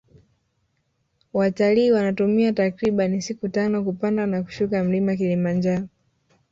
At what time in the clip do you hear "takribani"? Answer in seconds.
2.53-3.21